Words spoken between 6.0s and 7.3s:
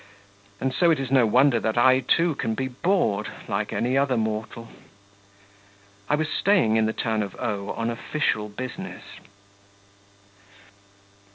I was staying in the town